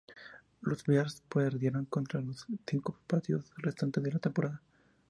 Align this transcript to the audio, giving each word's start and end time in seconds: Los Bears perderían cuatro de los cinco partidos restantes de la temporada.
Los 0.61 0.83
Bears 0.83 1.21
perderían 1.29 1.85
cuatro 1.85 2.19
de 2.19 2.25
los 2.25 2.47
cinco 2.65 2.97
partidos 3.05 3.51
restantes 3.57 4.01
de 4.03 4.11
la 4.11 4.17
temporada. 4.17 4.59